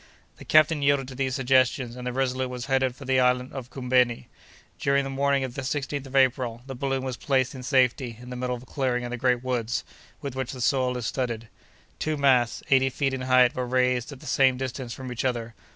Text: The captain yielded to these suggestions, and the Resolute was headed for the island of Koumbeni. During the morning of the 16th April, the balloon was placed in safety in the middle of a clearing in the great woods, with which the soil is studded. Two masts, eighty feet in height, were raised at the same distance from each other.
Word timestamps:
The 0.37 0.45
captain 0.45 0.81
yielded 0.81 1.07
to 1.09 1.13
these 1.13 1.35
suggestions, 1.35 1.95
and 1.95 2.07
the 2.07 2.11
Resolute 2.11 2.49
was 2.49 2.65
headed 2.65 2.95
for 2.95 3.05
the 3.05 3.19
island 3.19 3.53
of 3.53 3.69
Koumbeni. 3.69 4.29
During 4.79 5.03
the 5.03 5.11
morning 5.11 5.43
of 5.43 5.53
the 5.53 5.61
16th 5.61 6.15
April, 6.15 6.63
the 6.65 6.73
balloon 6.73 7.03
was 7.03 7.17
placed 7.17 7.53
in 7.53 7.61
safety 7.61 8.17
in 8.19 8.31
the 8.31 8.35
middle 8.35 8.55
of 8.55 8.63
a 8.63 8.65
clearing 8.65 9.03
in 9.03 9.11
the 9.11 9.15
great 9.17 9.43
woods, 9.43 9.83
with 10.19 10.35
which 10.35 10.53
the 10.53 10.59
soil 10.61 10.97
is 10.97 11.05
studded. 11.05 11.49
Two 11.99 12.17
masts, 12.17 12.63
eighty 12.71 12.89
feet 12.89 13.13
in 13.13 13.21
height, 13.21 13.53
were 13.53 13.67
raised 13.67 14.11
at 14.11 14.21
the 14.21 14.25
same 14.25 14.57
distance 14.57 14.91
from 14.91 15.11
each 15.11 15.23
other. 15.23 15.53